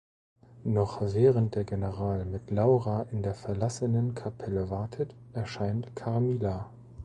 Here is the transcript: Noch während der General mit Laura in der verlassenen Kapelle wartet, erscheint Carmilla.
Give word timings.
Noch 0.63 1.03
während 1.13 1.53
der 1.53 1.63
General 1.63 2.25
mit 2.25 2.49
Laura 2.49 3.03
in 3.11 3.21
der 3.21 3.35
verlassenen 3.35 4.15
Kapelle 4.15 4.71
wartet, 4.71 5.13
erscheint 5.33 5.95
Carmilla. 5.95 6.71